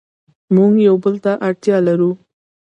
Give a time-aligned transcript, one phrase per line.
[0.55, 2.11] موږ یو بل ته اړتیا لرو.